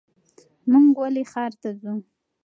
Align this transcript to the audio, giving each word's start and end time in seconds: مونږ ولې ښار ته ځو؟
مونږ 0.71 0.89
ولې 0.99 1.23
ښار 1.31 1.51
ته 1.61 1.69
ځو؟ 1.81 1.93